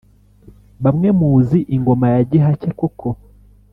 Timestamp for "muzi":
1.19-1.59